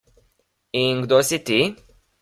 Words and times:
In 0.83 0.95
kdo 1.03 1.17
si 1.27 1.37
ti? 1.47 1.59